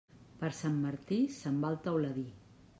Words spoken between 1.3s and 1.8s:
se'n va